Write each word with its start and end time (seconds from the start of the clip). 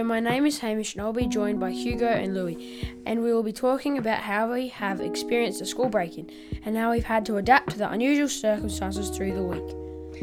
Hello, 0.00 0.08
my 0.08 0.18
name 0.18 0.46
is 0.46 0.60
Hamish 0.60 0.94
and 0.94 1.02
I'll 1.02 1.12
be 1.12 1.26
joined 1.26 1.60
by 1.60 1.72
Hugo 1.72 2.06
and 2.06 2.32
Louis, 2.32 2.88
and 3.04 3.22
we 3.22 3.34
will 3.34 3.42
be 3.42 3.52
talking 3.52 3.98
about 3.98 4.20
how 4.20 4.50
we 4.50 4.68
have 4.68 4.98
experienced 4.98 5.60
a 5.60 5.66
school 5.66 5.90
break 5.90 6.16
in 6.16 6.30
and 6.64 6.74
how 6.74 6.90
we've 6.90 7.04
had 7.04 7.26
to 7.26 7.36
adapt 7.36 7.72
to 7.72 7.78
the 7.78 7.90
unusual 7.90 8.26
circumstances 8.26 9.10
through 9.10 9.34
the 9.34 9.42
week. 9.42 10.22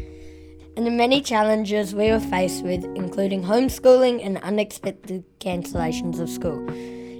And 0.76 0.88
the 0.88 0.90
many 0.90 1.22
challenges 1.22 1.94
we 1.94 2.10
were 2.10 2.20
faced 2.20 2.64
with, 2.64 2.86
including 2.96 3.44
homeschooling 3.44 4.26
and 4.26 4.40
unexpected 4.40 5.24
cancellations 5.40 6.20
of 6.20 6.28
school. 6.28 6.68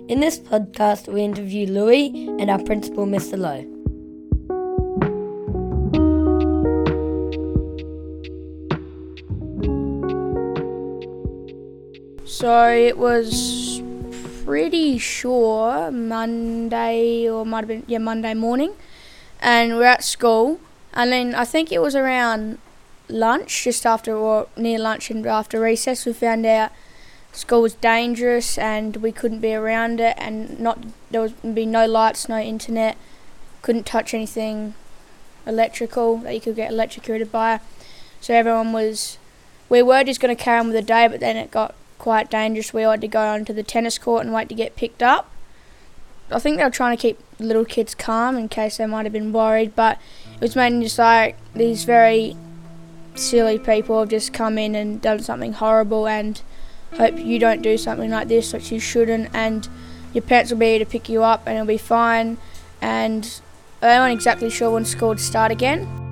In 0.10 0.20
this 0.20 0.40
podcast, 0.40 1.14
we 1.14 1.22
interview 1.22 1.68
Louis 1.68 2.28
and 2.40 2.50
our 2.50 2.64
principal, 2.64 3.06
Mr. 3.06 3.38
Lowe. 3.38 3.77
So 12.28 12.70
it 12.70 12.98
was 12.98 13.82
pretty 14.44 14.98
sure 14.98 15.90
Monday 15.90 17.28
or 17.30 17.46
might 17.46 17.60
have 17.60 17.68
been 17.70 17.84
yeah 17.88 18.00
Monday 18.00 18.34
morning, 18.34 18.74
and 19.40 19.78
we're 19.78 19.86
at 19.86 20.04
school, 20.04 20.60
and 20.94 21.14
then 21.14 21.34
I 21.34 21.46
think 21.46 21.72
it 21.72 21.80
was 21.80 21.96
around 21.96 22.58
lunch, 23.08 23.64
just 23.64 23.86
after 23.86 24.14
or 24.14 24.50
near 24.58 24.78
lunch 24.78 25.10
and 25.10 25.26
after 25.26 25.58
recess, 25.62 26.06
we 26.06 26.12
found 26.12 26.46
out 26.46 26.72
school 27.32 27.62
was 27.62 27.76
dangerous 27.76 28.58
and 28.58 28.98
we 28.98 29.14
couldn't 29.14 29.40
be 29.40 29.54
around 29.54 30.02
it, 30.02 30.14
and 30.18 30.60
not 30.60 30.80
there 31.10 31.22
would 31.22 31.56
be 31.56 31.66
no 31.66 31.86
lights, 31.86 32.28
no 32.28 32.40
internet, 32.40 32.98
couldn't 33.62 33.86
touch 33.86 34.14
anything 34.14 34.74
electrical 35.46 36.18
that 36.18 36.34
you 36.34 36.42
could 36.42 36.58
get 36.58 36.72
electrocuted 36.72 37.32
by. 37.32 37.62
So 38.20 38.34
everyone 38.34 38.74
was, 38.74 39.18
we 39.70 39.82
were 39.82 40.04
just 40.04 40.20
going 40.20 40.36
to 40.36 40.44
carry 40.44 40.60
on 40.60 40.68
with 40.68 40.76
the 40.76 40.82
day, 40.82 41.08
but 41.08 41.22
then 41.22 41.38
it 41.38 41.52
got 41.52 41.74
quite 41.98 42.30
dangerous. 42.30 42.74
We 42.74 42.84
had 42.84 43.02
to 43.02 43.08
go 43.08 43.22
onto 43.22 43.54
the 43.54 43.64
tennis 43.64 43.98
court 43.98 44.26
and 44.26 44.34
wait 44.34 44.50
to 44.50 44.56
get 44.56 44.76
picked 44.76 45.04
up. 45.04 45.30
I 46.30 46.40
think 46.40 46.58
they 46.58 46.64
were 46.64 46.70
trying 46.70 46.96
to 46.96 47.02
keep 47.02 47.20
little 47.40 47.66
kids 47.66 47.96
calm 47.96 48.38
in 48.38 48.50
case 48.50 48.78
they 48.78 48.86
might 48.86 49.06
have 49.06 49.14
been 49.14 49.32
worried, 49.32 49.76
but 49.76 49.98
it 50.36 50.42
was 50.42 50.56
mainly 50.56 50.86
just 50.86 51.00
like 51.00 51.38
these 51.54 51.86
very 51.86 52.36
silly 53.16 53.58
people 53.58 54.00
have 54.00 54.10
just 54.10 54.34
come 54.34 54.58
in 54.58 54.76
and 54.76 55.02
done 55.02 55.20
something 55.20 55.54
horrible 55.54 56.08
and 56.08 56.42
hope 56.98 57.18
you 57.18 57.40
don't 57.40 57.62
do 57.62 57.78
something 57.78 58.12
like 58.12 58.28
this, 58.28 58.54
which 58.54 58.72
you 58.72 58.80
shouldn't, 58.80 59.34
and 59.34 59.70
your 60.14 60.22
parents 60.22 60.52
will 60.52 60.60
be 60.60 60.68
here 60.68 60.80
to 60.80 60.86
pick 60.86 61.08
you 61.10 61.24
up 61.24 61.44
and 61.46 61.56
it'll 61.56 61.68
be 61.68 61.78
fine. 61.78 62.38
And 62.82 63.24
they 63.80 63.98
weren't 63.98 64.14
exactly 64.14 64.50
sure 64.50 64.72
when 64.72 64.86
school 64.86 65.10
would 65.10 65.20
start 65.20 65.52
again. 65.52 66.07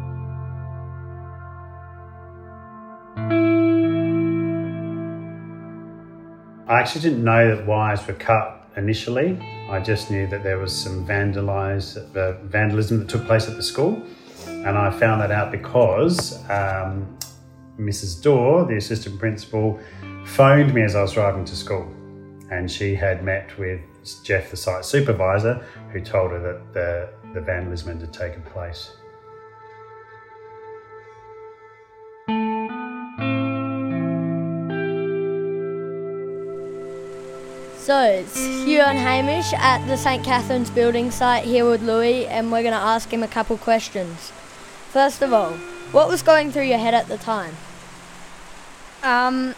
Actually 6.85 7.01
didn't 7.01 7.23
know 7.23 7.55
that 7.55 7.65
wires 7.65 8.05
were 8.05 8.13
cut 8.13 8.69
initially. 8.77 9.39
I 9.71 9.79
just 9.79 10.11
knew 10.11 10.27
that 10.27 10.43
there 10.43 10.59
was 10.59 10.71
some 10.71 11.03
vandalised, 11.03 11.97
uh, 12.15 12.33
vandalism 12.43 12.99
that 12.99 13.09
took 13.09 13.25
place 13.25 13.47
at 13.47 13.55
the 13.55 13.63
school. 13.63 14.03
And 14.45 14.77
I 14.77 14.91
found 14.91 15.19
that 15.21 15.31
out 15.31 15.51
because 15.51 16.47
um, 16.47 17.17
Mrs. 17.79 18.21
Dorr, 18.21 18.67
the 18.67 18.77
assistant 18.77 19.17
principal, 19.17 19.79
phoned 20.25 20.75
me 20.75 20.83
as 20.83 20.93
I 20.93 21.01
was 21.01 21.13
driving 21.13 21.43
to 21.45 21.55
school. 21.55 21.91
And 22.51 22.69
she 22.69 22.93
had 22.93 23.23
met 23.23 23.57
with 23.57 23.81
Jeff, 24.23 24.51
the 24.51 24.57
site 24.57 24.85
supervisor, 24.85 25.65
who 25.91 26.01
told 26.01 26.29
her 26.33 26.39
that 26.39 26.73
the, 26.75 27.09
the 27.33 27.41
vandalism 27.41 27.99
had 27.99 28.13
taken 28.13 28.43
place. 28.43 28.91
So 37.85 38.01
it's 38.01 38.35
Hugh 38.35 38.81
and 38.81 38.97
Hamish 38.97 39.53
at 39.53 39.85
the 39.85 39.95
St. 39.95 40.23
Catherine's 40.23 40.71
building 40.71 41.11
site 41.11 41.43
here 41.43 41.69
with 41.69 41.83
Louis, 41.83 42.25
and 42.25 42.51
we're 42.51 42.63
going 42.63 42.73
to 42.73 42.79
ask 42.79 43.13
him 43.13 43.21
a 43.21 43.27
couple 43.27 43.59
questions. 43.59 44.31
First 44.89 45.21
of 45.21 45.31
all, 45.31 45.51
what 45.91 46.07
was 46.07 46.23
going 46.23 46.51
through 46.51 46.63
your 46.63 46.79
head 46.79 46.95
at 46.95 47.09
the 47.09 47.17
time? 47.19 47.53
Um, 49.03 49.53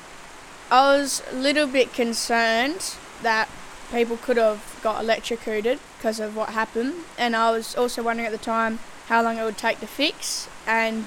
I 0.69 0.97
was 0.97 1.23
a 1.31 1.35
little 1.37 1.67
bit 1.67 1.93
concerned 1.93 2.95
that 3.21 3.47
people 3.93 4.17
could 4.17 4.35
have 4.35 4.77
got 4.83 5.01
electrocuted 5.01 5.79
because 5.97 6.19
of 6.19 6.35
what 6.35 6.49
happened, 6.49 6.95
and 7.17 7.33
I 7.33 7.51
was 7.51 7.77
also 7.77 8.03
wondering 8.03 8.25
at 8.25 8.33
the 8.33 8.37
time 8.37 8.79
how 9.07 9.23
long 9.23 9.37
it 9.37 9.43
would 9.45 9.57
take 9.57 9.79
to 9.79 9.87
fix 9.87 10.49
and 10.67 11.05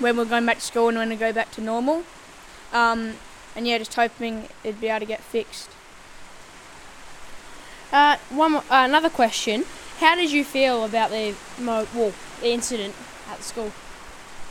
when 0.00 0.16
we're 0.16 0.24
going 0.24 0.46
back 0.46 0.56
to 0.56 0.64
school 0.64 0.88
and 0.88 0.98
when 0.98 1.10
we 1.10 1.14
go 1.14 1.32
back 1.32 1.52
to 1.52 1.60
normal. 1.60 2.02
Um, 2.72 3.18
and 3.54 3.68
yeah, 3.68 3.78
just 3.78 3.94
hoping 3.94 4.48
it'd 4.64 4.80
be 4.80 4.88
able 4.88 4.98
to 4.98 5.06
get 5.06 5.20
fixed. 5.20 5.70
Uh, 7.94 8.16
one 8.30 8.56
uh, 8.56 8.62
another 8.70 9.08
question: 9.08 9.64
How 10.00 10.16
did 10.16 10.32
you 10.32 10.42
feel 10.42 10.84
about 10.84 11.12
the 11.12 11.36
mo- 11.60 11.86
well, 11.94 12.12
the 12.40 12.50
incident 12.50 12.92
at 13.30 13.38
the 13.38 13.44
school? 13.44 13.72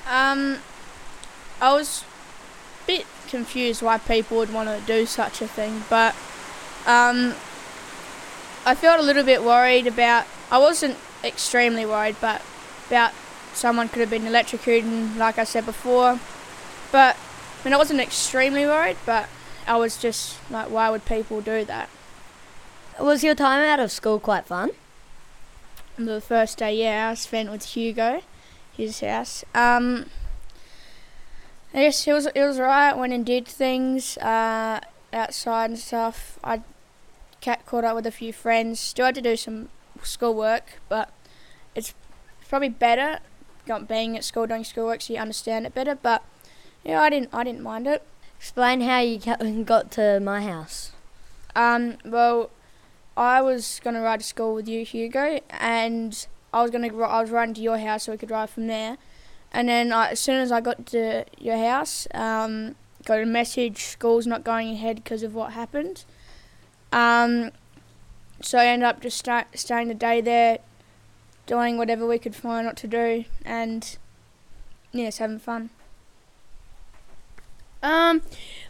Um, 0.09 0.59
I 1.59 1.73
was 1.73 2.05
a 2.83 2.87
bit 2.87 3.05
confused 3.27 3.81
why 3.81 3.97
people 3.97 4.37
would 4.37 4.53
want 4.53 4.69
to 4.69 4.81
do 4.87 5.05
such 5.05 5.41
a 5.41 5.47
thing, 5.49 5.83
but 5.89 6.15
um, 6.87 7.33
I 8.65 8.75
felt 8.75 9.01
a 9.01 9.03
little 9.03 9.25
bit 9.25 9.43
worried 9.43 9.87
about. 9.87 10.25
I 10.49 10.57
wasn't 10.57 10.95
extremely 11.21 11.85
worried, 11.85 12.15
but 12.21 12.41
about 12.87 13.11
someone 13.53 13.89
could 13.89 13.99
have 13.99 14.09
been 14.09 14.25
electrocuted, 14.25 15.17
like 15.17 15.37
I 15.37 15.43
said 15.43 15.65
before. 15.65 16.17
But 16.93 17.17
I 17.17 17.65
mean, 17.65 17.73
I 17.73 17.77
wasn't 17.77 17.99
extremely 17.99 18.65
worried, 18.65 18.95
but 19.05 19.27
I 19.67 19.75
was 19.75 19.97
just 19.97 20.39
like, 20.49 20.69
why 20.69 20.89
would 20.89 21.03
people 21.03 21.41
do 21.41 21.65
that? 21.65 21.89
Was 22.99 23.23
your 23.23 23.35
time 23.35 23.61
out 23.61 23.79
of 23.79 23.91
school 23.91 24.19
quite 24.19 24.45
fun? 24.45 24.71
The 25.97 26.21
first 26.21 26.59
day, 26.59 26.75
yeah, 26.75 27.09
I 27.09 27.13
spent 27.15 27.49
with 27.51 27.65
Hugo, 27.65 28.21
his 28.75 28.99
house. 28.99 29.43
Um, 29.55 30.07
I 31.73 31.83
guess 31.83 32.07
it 32.07 32.13
was 32.13 32.27
it 32.27 32.43
was 32.43 32.59
alright. 32.59 32.97
Went 32.97 33.13
and 33.13 33.25
did 33.25 33.47
things 33.47 34.17
uh, 34.19 34.79
outside 35.11 35.71
and 35.71 35.79
stuff. 35.79 36.37
I 36.43 36.61
cat 37.41 37.65
caught 37.65 37.83
up 37.83 37.95
with 37.95 38.05
a 38.05 38.11
few 38.11 38.31
friends. 38.31 38.79
Still 38.79 39.07
had 39.07 39.15
to 39.15 39.21
do 39.21 39.35
some 39.35 39.69
schoolwork, 40.03 40.79
but 40.87 41.11
it's 41.75 41.93
probably 42.47 42.69
better 42.69 43.19
got 43.65 43.87
being 43.87 44.17
at 44.17 44.23
school 44.23 44.45
doing 44.45 44.63
schoolwork 44.63 45.01
so 45.01 45.13
you 45.13 45.19
understand 45.19 45.65
it 45.65 45.73
better. 45.73 45.95
But 45.95 46.23
yeah, 46.83 47.01
I 47.01 47.09
didn't 47.09 47.29
I 47.33 47.43
didn't 47.43 47.63
mind 47.63 47.87
it. 47.87 48.03
Explain 48.37 48.81
how 48.81 48.99
you 48.99 49.17
got 49.65 49.91
to 49.91 50.19
my 50.19 50.41
house. 50.43 50.91
Um, 51.55 51.97
well, 52.05 52.49
I 53.15 53.41
was 53.41 53.79
gonna 53.83 54.01
ride 54.01 54.21
to 54.21 54.25
school 54.25 54.55
with 54.55 54.67
you, 54.67 54.83
Hugo, 54.83 55.39
and 55.49 56.27
I 56.53 56.61
was 56.61 56.71
gonna 56.71 56.87
I 56.87 57.21
was 57.21 57.31
riding 57.31 57.53
to 57.55 57.61
your 57.61 57.77
house 57.77 58.03
so 58.03 58.11
we 58.11 58.17
could 58.17 58.29
drive 58.29 58.49
from 58.49 58.67
there. 58.67 58.97
And 59.51 59.69
then 59.69 59.91
I, 59.91 60.09
as 60.09 60.19
soon 60.19 60.37
as 60.37 60.51
I 60.51 60.61
got 60.61 60.87
to 60.87 61.25
your 61.39 61.57
house, 61.57 62.07
um, 62.13 62.75
got 63.05 63.19
a 63.19 63.25
message: 63.25 63.83
school's 63.83 64.25
not 64.25 64.43
going 64.43 64.71
ahead 64.71 65.03
because 65.03 65.21
of 65.21 65.35
what 65.35 65.53
happened. 65.53 66.05
Um, 66.91 67.51
so 68.41 68.57
I 68.57 68.65
ended 68.65 68.87
up 68.87 69.01
just 69.01 69.27
staying 69.53 69.87
the 69.87 69.93
day 69.93 70.21
there, 70.21 70.59
doing 71.45 71.77
whatever 71.77 72.07
we 72.07 72.17
could 72.17 72.35
find 72.35 72.65
what 72.65 72.77
to 72.77 72.87
do, 72.87 73.25
and 73.45 73.97
yes, 74.91 75.19
having 75.19 75.39
fun. 75.39 75.69
Um, 77.83 78.21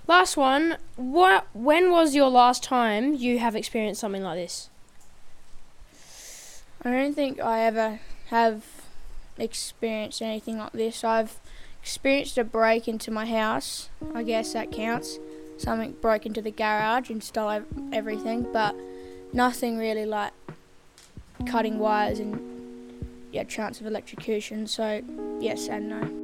last 0.08 0.36
one. 0.36 0.78
What? 0.96 1.48
When 1.54 1.92
was 1.92 2.16
your 2.16 2.30
last 2.30 2.64
time 2.64 3.14
you 3.14 3.40
have 3.40 3.56
experienced 3.56 4.02
something 4.02 4.24
like 4.24 4.38
this? 4.38 4.70
I 6.84 6.92
don't 6.92 7.14
think 7.14 7.40
I 7.40 7.62
ever 7.62 8.00
have 8.28 8.66
experienced 9.38 10.22
anything 10.22 10.58
like 10.58 10.74
this. 10.74 11.04
I've 11.04 11.40
experienced 11.82 12.38
a 12.38 12.44
break 12.44 12.88
into 12.88 13.12
my 13.12 13.26
house. 13.26 13.90
I 14.14 14.24
guess 14.24 14.54
that 14.54 14.72
counts. 14.72 15.20
Something 15.58 15.94
broke 16.02 16.26
into 16.26 16.42
the 16.42 16.52
garage 16.52 17.10
and 17.10 17.24
stole 17.24 17.62
everything, 17.94 18.48
but 18.52 18.76
nothing 19.32 19.78
really 19.78 20.06
like 20.06 20.34
cutting 21.46 21.78
wires 21.78 22.20
and 22.20 22.40
yeah, 23.32 23.44
chance 23.44 23.80
of 23.80 23.86
electrocution. 23.86 24.66
So 24.66 25.04
yes 25.40 25.68
and 25.68 25.90
no. 25.90 26.23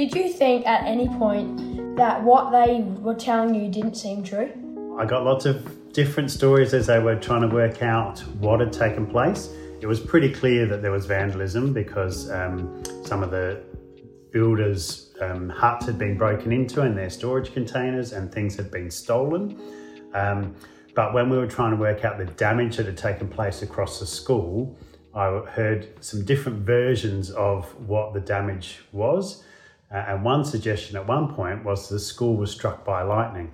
Did 0.00 0.14
you 0.14 0.32
think 0.32 0.66
at 0.66 0.86
any 0.86 1.08
point 1.08 1.96
that 1.98 2.24
what 2.24 2.50
they 2.50 2.80
were 3.02 3.14
telling 3.14 3.54
you 3.54 3.70
didn't 3.70 3.96
seem 3.96 4.24
true? 4.24 4.50
I 4.98 5.04
got 5.04 5.24
lots 5.24 5.44
of 5.44 5.92
different 5.92 6.30
stories 6.30 6.72
as 6.72 6.86
they 6.86 6.98
were 6.98 7.16
trying 7.16 7.42
to 7.42 7.54
work 7.54 7.82
out 7.82 8.18
what 8.38 8.60
had 8.60 8.72
taken 8.72 9.06
place. 9.06 9.50
It 9.82 9.86
was 9.86 10.00
pretty 10.00 10.32
clear 10.32 10.64
that 10.68 10.80
there 10.80 10.90
was 10.90 11.04
vandalism 11.04 11.74
because 11.74 12.30
um, 12.30 12.82
some 13.04 13.22
of 13.22 13.30
the 13.30 13.62
builders' 14.32 15.12
um, 15.20 15.50
huts 15.50 15.84
had 15.84 15.98
been 15.98 16.16
broken 16.16 16.50
into 16.50 16.80
and 16.80 16.96
their 16.96 17.10
storage 17.10 17.52
containers 17.52 18.14
and 18.14 18.32
things 18.32 18.56
had 18.56 18.70
been 18.70 18.90
stolen. 18.90 19.60
Um, 20.14 20.56
but 20.94 21.12
when 21.12 21.28
we 21.28 21.36
were 21.36 21.46
trying 21.46 21.72
to 21.72 21.76
work 21.76 22.06
out 22.06 22.16
the 22.16 22.24
damage 22.24 22.78
that 22.78 22.86
had 22.86 22.96
taken 22.96 23.28
place 23.28 23.60
across 23.60 24.00
the 24.00 24.06
school, 24.06 24.78
I 25.14 25.40
heard 25.40 25.88
some 26.02 26.24
different 26.24 26.60
versions 26.60 27.30
of 27.32 27.66
what 27.86 28.14
the 28.14 28.20
damage 28.20 28.78
was. 28.92 29.44
Uh, 29.92 30.04
and 30.08 30.24
one 30.24 30.44
suggestion 30.44 30.96
at 30.96 31.06
one 31.06 31.32
point 31.34 31.64
was 31.64 31.88
the 31.88 31.98
school 31.98 32.36
was 32.36 32.50
struck 32.50 32.84
by 32.84 33.02
lightning. 33.02 33.52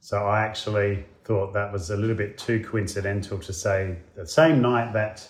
So 0.00 0.18
I 0.26 0.42
actually 0.42 1.04
thought 1.24 1.54
that 1.54 1.72
was 1.72 1.90
a 1.90 1.96
little 1.96 2.14
bit 2.14 2.36
too 2.36 2.62
coincidental 2.62 3.38
to 3.38 3.52
say 3.52 3.96
the 4.14 4.26
same 4.26 4.60
night 4.60 4.92
that 4.92 5.26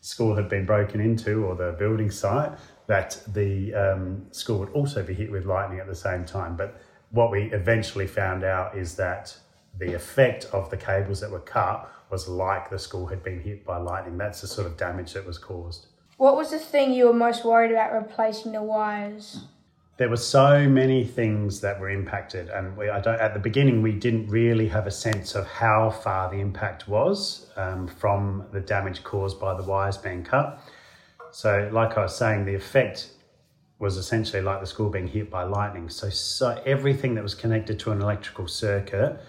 school 0.00 0.34
had 0.34 0.48
been 0.48 0.66
broken 0.66 1.00
into 1.00 1.44
or 1.44 1.54
the 1.54 1.72
building 1.78 2.10
site 2.10 2.52
that 2.86 3.22
the 3.28 3.74
um, 3.74 4.26
school 4.32 4.58
would 4.58 4.70
also 4.70 5.02
be 5.02 5.14
hit 5.14 5.30
with 5.30 5.46
lightning 5.46 5.78
at 5.78 5.86
the 5.86 5.94
same 5.94 6.24
time. 6.24 6.56
But 6.56 6.80
what 7.10 7.30
we 7.30 7.44
eventually 7.52 8.06
found 8.06 8.44
out 8.44 8.76
is 8.76 8.96
that 8.96 9.36
the 9.78 9.94
effect 9.94 10.46
of 10.52 10.70
the 10.70 10.76
cables 10.76 11.20
that 11.20 11.30
were 11.30 11.40
cut 11.40 11.90
was 12.10 12.28
like 12.28 12.70
the 12.70 12.78
school 12.78 13.06
had 13.06 13.22
been 13.22 13.40
hit 13.40 13.64
by 13.64 13.78
lightning. 13.78 14.18
That's 14.18 14.40
the 14.40 14.46
sort 14.46 14.66
of 14.66 14.76
damage 14.76 15.14
that 15.14 15.26
was 15.26 15.38
caused. 15.38 15.86
What 16.16 16.36
was 16.36 16.50
the 16.50 16.58
thing 16.58 16.92
you 16.92 17.06
were 17.06 17.12
most 17.12 17.44
worried 17.44 17.72
about 17.72 17.92
replacing 17.92 18.52
the 18.52 18.62
wires? 18.62 19.44
there 19.96 20.08
were 20.08 20.16
so 20.16 20.68
many 20.68 21.04
things 21.04 21.60
that 21.60 21.78
were 21.78 21.88
impacted, 21.88 22.48
and 22.48 22.76
we, 22.76 22.90
I 22.90 23.00
don't, 23.00 23.20
at 23.20 23.32
the 23.32 23.40
beginning 23.40 23.80
we 23.80 23.92
didn't 23.92 24.28
really 24.28 24.68
have 24.68 24.88
a 24.88 24.90
sense 24.90 25.36
of 25.36 25.46
how 25.46 25.90
far 25.90 26.30
the 26.30 26.38
impact 26.38 26.88
was 26.88 27.46
um, 27.56 27.86
from 27.86 28.44
the 28.50 28.60
damage 28.60 29.04
caused 29.04 29.38
by 29.38 29.54
the 29.54 29.62
wires 29.62 29.96
being 29.96 30.24
cut. 30.24 30.58
So, 31.30 31.70
like 31.72 31.96
I 31.96 32.02
was 32.02 32.16
saying, 32.16 32.44
the 32.44 32.54
effect 32.54 33.10
was 33.78 33.96
essentially 33.96 34.42
like 34.42 34.60
the 34.60 34.66
school 34.66 34.90
being 34.90 35.06
hit 35.06 35.30
by 35.30 35.44
lightning. 35.44 35.88
So, 35.88 36.08
so 36.08 36.60
everything 36.66 37.14
that 37.14 37.22
was 37.22 37.34
connected 37.34 37.78
to 37.80 37.92
an 37.92 38.00
electrical 38.00 38.48
circuit 38.48 39.20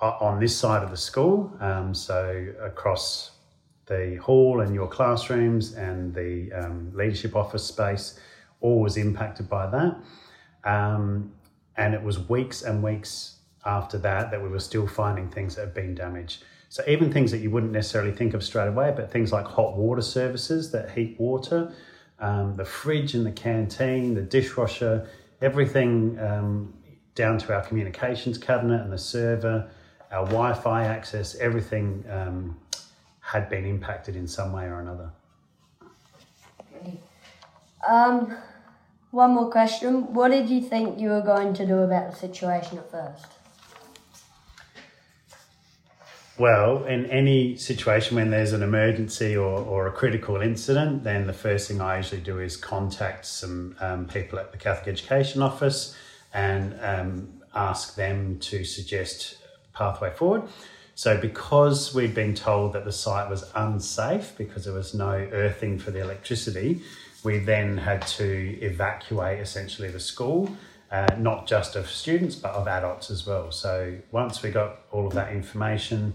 on 0.00 0.40
this 0.40 0.56
side 0.56 0.82
of 0.82 0.90
the 0.90 0.96
school, 0.96 1.52
um, 1.60 1.94
so 1.94 2.46
across 2.60 3.31
the 3.92 4.16
hall 4.16 4.60
and 4.60 4.74
your 4.74 4.88
classrooms 4.88 5.74
and 5.74 6.14
the 6.14 6.52
um, 6.52 6.90
leadership 6.94 7.36
office 7.36 7.64
space 7.64 8.18
all 8.60 8.80
was 8.80 8.96
impacted 8.96 9.48
by 9.48 9.66
that. 9.76 9.96
Um, 10.64 11.32
and 11.76 11.94
it 11.94 12.02
was 12.02 12.18
weeks 12.28 12.62
and 12.62 12.82
weeks 12.82 13.36
after 13.64 13.98
that 13.98 14.30
that 14.30 14.42
we 14.42 14.48
were 14.48 14.60
still 14.60 14.86
finding 14.86 15.28
things 15.28 15.56
that 15.56 15.62
had 15.62 15.74
been 15.74 15.94
damaged. 15.94 16.44
So 16.68 16.82
even 16.88 17.12
things 17.12 17.30
that 17.32 17.38
you 17.38 17.50
wouldn't 17.50 17.72
necessarily 17.72 18.12
think 18.12 18.34
of 18.34 18.42
straight 18.42 18.68
away, 18.68 18.92
but 18.96 19.10
things 19.12 19.30
like 19.30 19.46
hot 19.46 19.76
water 19.76 20.02
services 20.02 20.72
that 20.72 20.90
heat 20.90 21.16
water, 21.18 21.72
um, 22.18 22.56
the 22.56 22.64
fridge 22.64 23.14
and 23.14 23.26
the 23.26 23.32
canteen, 23.32 24.14
the 24.14 24.22
dishwasher, 24.22 25.06
everything 25.42 26.18
um, 26.18 26.72
down 27.14 27.36
to 27.38 27.52
our 27.54 27.62
communications 27.62 28.38
cabinet 28.38 28.80
and 28.80 28.92
the 28.92 28.98
server, 28.98 29.70
our 30.10 30.24
Wi-Fi 30.26 30.84
access, 30.84 31.34
everything 31.36 32.04
um, 32.08 32.56
had 33.32 33.48
been 33.48 33.64
impacted 33.64 34.14
in 34.14 34.28
some 34.28 34.52
way 34.52 34.64
or 34.64 34.80
another. 34.80 35.10
Um, 37.88 38.36
one 39.10 39.32
more 39.32 39.50
question. 39.50 40.12
What 40.14 40.30
did 40.30 40.48
you 40.48 40.60
think 40.60 41.00
you 41.00 41.08
were 41.08 41.22
going 41.22 41.54
to 41.54 41.66
do 41.66 41.78
about 41.78 42.12
the 42.12 42.16
situation 42.16 42.78
at 42.78 42.90
first? 42.90 43.26
Well, 46.38 46.84
in 46.84 47.06
any 47.06 47.56
situation 47.56 48.16
when 48.16 48.30
there's 48.30 48.52
an 48.52 48.62
emergency 48.62 49.36
or, 49.36 49.58
or 49.60 49.86
a 49.86 49.92
critical 49.92 50.40
incident, 50.40 51.04
then 51.04 51.26
the 51.26 51.32
first 51.32 51.68
thing 51.68 51.80
I 51.80 51.98
usually 51.98 52.22
do 52.22 52.38
is 52.38 52.56
contact 52.56 53.26
some 53.26 53.76
um, 53.80 54.06
people 54.06 54.38
at 54.38 54.50
the 54.50 54.58
Catholic 54.58 54.88
Education 54.88 55.42
Office 55.42 55.96
and 56.32 56.78
um, 56.80 57.28
ask 57.54 57.96
them 57.96 58.38
to 58.40 58.64
suggest 58.64 59.36
a 59.72 59.76
pathway 59.76 60.10
forward. 60.10 60.42
So, 60.94 61.18
because 61.18 61.94
we'd 61.94 62.14
been 62.14 62.34
told 62.34 62.74
that 62.74 62.84
the 62.84 62.92
site 62.92 63.30
was 63.30 63.50
unsafe 63.54 64.36
because 64.36 64.64
there 64.64 64.74
was 64.74 64.92
no 64.94 65.10
earthing 65.32 65.78
for 65.78 65.90
the 65.90 66.00
electricity, 66.00 66.82
we 67.24 67.38
then 67.38 67.78
had 67.78 68.06
to 68.08 68.58
evacuate 68.60 69.40
essentially 69.40 69.88
the 69.88 70.00
school, 70.00 70.54
uh, 70.90 71.14
not 71.18 71.46
just 71.46 71.76
of 71.76 71.88
students, 71.88 72.34
but 72.34 72.52
of 72.52 72.68
adults 72.68 73.10
as 73.10 73.26
well. 73.26 73.50
So 73.50 73.96
once 74.10 74.42
we 74.42 74.50
got 74.50 74.80
all 74.90 75.06
of 75.06 75.14
that 75.14 75.32
information, 75.32 76.12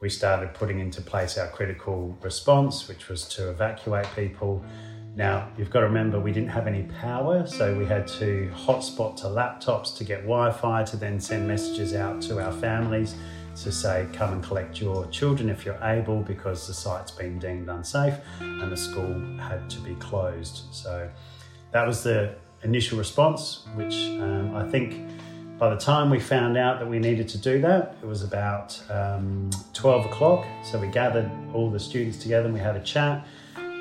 we 0.00 0.08
started 0.08 0.54
putting 0.54 0.78
into 0.78 1.02
place 1.02 1.36
our 1.36 1.48
critical 1.48 2.16
response, 2.22 2.88
which 2.88 3.08
was 3.08 3.26
to 3.30 3.50
evacuate 3.50 4.06
people. 4.14 4.64
Now, 5.16 5.48
you've 5.58 5.70
got 5.70 5.80
to 5.80 5.86
remember 5.86 6.20
we 6.20 6.32
didn't 6.32 6.50
have 6.50 6.68
any 6.68 6.84
power, 7.00 7.46
so 7.46 7.76
we 7.76 7.84
had 7.84 8.06
to 8.08 8.50
hotspot 8.54 9.16
to 9.16 9.24
laptops 9.24 9.96
to 9.98 10.04
get 10.04 10.20
Wi 10.22 10.52
Fi 10.52 10.84
to 10.84 10.96
then 10.96 11.20
send 11.20 11.48
messages 11.48 11.94
out 11.94 12.22
to 12.22 12.40
our 12.40 12.52
families 12.52 13.16
to 13.56 13.72
say, 13.72 14.06
come 14.12 14.32
and 14.32 14.42
collect 14.42 14.80
your 14.80 15.06
children 15.06 15.48
if 15.48 15.64
you're 15.64 15.82
able, 15.82 16.20
because 16.22 16.66
the 16.66 16.74
site's 16.74 17.10
been 17.10 17.38
deemed 17.38 17.68
unsafe 17.68 18.14
and 18.40 18.70
the 18.70 18.76
school 18.76 19.14
had 19.38 19.68
to 19.70 19.80
be 19.80 19.94
closed. 19.96 20.64
So 20.70 21.08
that 21.72 21.86
was 21.86 22.02
the 22.02 22.34
initial 22.62 22.98
response, 22.98 23.66
which 23.74 23.94
um, 24.20 24.54
I 24.54 24.68
think 24.68 25.08
by 25.58 25.68
the 25.68 25.80
time 25.80 26.08
we 26.08 26.18
found 26.18 26.56
out 26.56 26.78
that 26.78 26.88
we 26.88 26.98
needed 26.98 27.28
to 27.28 27.38
do 27.38 27.60
that, 27.60 27.96
it 28.02 28.06
was 28.06 28.22
about 28.22 28.80
um, 28.88 29.50
12 29.74 30.06
o'clock. 30.06 30.46
So 30.62 30.78
we 30.78 30.88
gathered 30.88 31.30
all 31.52 31.70
the 31.70 31.78
students 31.78 32.16
together 32.16 32.46
and 32.46 32.54
we 32.54 32.60
had 32.60 32.76
a 32.76 32.82
chat. 32.82 33.26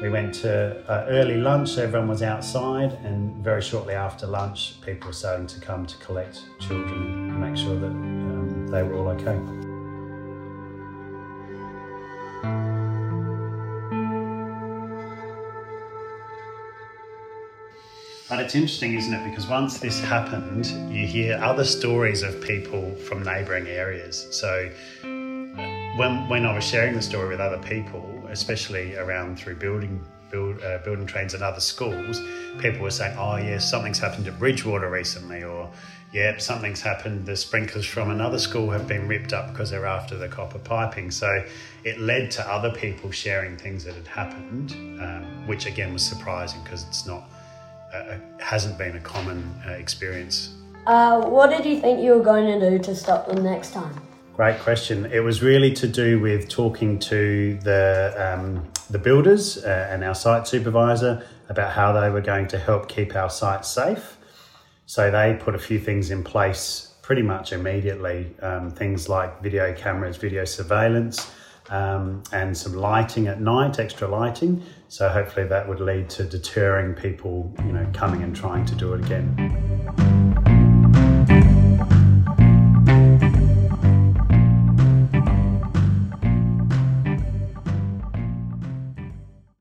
We 0.02 0.10
went 0.10 0.34
to 0.36 0.82
uh, 0.90 1.06
early 1.10 1.36
lunch, 1.36 1.78
everyone 1.78 2.08
was 2.08 2.24
outside, 2.24 2.94
and 3.04 3.36
very 3.44 3.62
shortly 3.62 3.96
after 3.96 4.28
lunch, 4.28 4.80
people 4.82 5.08
were 5.08 5.14
starting 5.14 5.48
to 5.48 5.60
come 5.60 5.86
to 5.86 5.98
collect 5.98 6.44
children 6.60 7.30
and 7.30 7.42
make 7.42 7.58
sure 7.58 7.76
that 7.78 7.88
um, 7.88 8.39
they 8.72 8.84
were 8.84 8.96
all 8.96 9.10
okay. 9.10 9.40
But 18.30 18.42
it's 18.42 18.54
interesting, 18.54 18.94
isn't 18.94 19.12
it? 19.12 19.28
Because 19.28 19.48
once 19.48 19.80
this 19.80 20.00
happened, 20.00 20.68
you 20.94 21.08
hear 21.08 21.40
other 21.42 21.66
stories 21.66 22.22
of 22.22 22.40
people 22.42 22.96
from 22.96 23.24
neighbouring 23.24 23.68
areas. 23.68 24.28
So 24.30 24.70
when, 25.02 26.30
when 26.30 26.46
I 26.46 26.54
was 26.54 26.64
sharing 26.64 26.94
the 26.94 27.02
story 27.02 27.30
with 27.30 27.40
other 27.40 27.58
people, 27.58 28.28
especially 28.30 28.96
around 28.96 29.40
through 29.40 29.56
building 29.56 30.06
build, 30.30 30.62
uh, 30.64 30.78
building 30.86 31.08
trains 31.08 31.34
and 31.34 31.42
other 31.42 31.60
schools, 31.60 32.22
people 32.60 32.82
were 32.82 32.92
saying, 32.92 33.18
"Oh, 33.18 33.38
yes, 33.38 33.70
something's 33.70 33.98
happened 33.98 34.28
at 34.28 34.38
Bridgewater 34.38 34.90
recently," 34.90 35.44
or 35.44 35.72
"Yep, 36.14 36.42
something's 36.42 36.82
happened. 36.82 37.26
The 37.26 37.36
sprinklers 37.36 37.86
from 37.86 38.10
another 38.10 38.40
school 38.40 38.72
have 38.72 38.88
been 38.88 39.08
ripped 39.08 39.34
up 39.34 39.52
because 39.52 39.70
they're 39.70 39.86
after 39.86 40.18
the 40.18 40.28
copper 40.28 40.60
piping." 40.60 41.12
So 41.12 41.44
it 41.84 42.00
led 42.00 42.32
to 42.32 42.48
other 42.52 42.72
people 42.72 43.12
sharing 43.12 43.58
things 43.58 43.84
that 43.86 43.96
had 43.96 44.08
happened, 44.08 44.72
um, 45.02 45.48
which 45.48 45.66
again 45.66 45.94
was 45.94 46.04
surprising 46.04 46.62
because 46.64 46.84
it's 46.84 47.06
not 47.06 47.30
uh, 47.94 48.18
hasn't 48.40 48.78
been 48.78 48.96
a 48.96 49.00
common 49.02 49.44
uh, 49.68 49.72
experience. 49.72 50.54
Uh, 50.86 51.22
what 51.22 51.50
did 51.50 51.66
you 51.66 51.80
think 51.80 52.02
you 52.02 52.14
were 52.14 52.24
going 52.24 52.60
to 52.60 52.70
do 52.70 52.80
to 52.80 52.96
stop 52.96 53.28
them 53.28 53.44
next 53.44 53.74
time? 53.74 53.94
Great 54.36 54.60
question. 54.60 55.06
It 55.12 55.20
was 55.20 55.42
really 55.42 55.74
to 55.74 55.88
do 55.88 56.20
with 56.20 56.48
talking 56.48 56.98
to 57.00 57.60
the 57.62 58.16
um, 58.18 58.66
the 58.90 58.98
builders 58.98 59.58
uh, 59.64 59.90
and 59.92 60.04
our 60.04 60.16
site 60.16 60.48
supervisor 60.48 61.26
about 61.50 61.74
how 61.74 61.92
they 61.92 62.10
were 62.10 62.22
going 62.22 62.48
to 62.48 62.58
help 62.58 62.88
keep 62.88 63.16
our 63.16 63.30
site 63.30 63.66
safe. 63.66 64.18
So 64.90 65.12
they 65.12 65.38
put 65.40 65.54
a 65.54 65.60
few 65.60 65.78
things 65.78 66.10
in 66.10 66.24
place 66.24 66.96
pretty 67.04 67.22
much 67.22 67.54
immediately. 67.54 68.36
Um, 68.42 68.72
things 68.72 69.08
like 69.08 69.40
video 69.40 69.72
cameras, 69.72 70.18
video 70.18 70.46
surveillance, 70.46 71.32
um, 71.70 72.24
and 72.32 72.58
some 72.58 72.74
lighting 72.74 73.28
at 73.28 73.40
night, 73.40 73.78
extra 73.78 74.08
lighting. 74.08 74.64
So 74.88 75.08
hopefully 75.08 75.46
that 75.46 75.70
would 75.70 75.80
lead 75.80 76.10
to 76.18 76.24
deterring 76.24 76.96
people, 76.96 77.54
you 77.60 77.72
know, 77.72 77.88
coming 77.94 78.24
and 78.24 78.36
trying 78.36 78.66
to 78.66 78.74
do 78.74 78.96
it 78.96 79.06
again. 79.06 79.79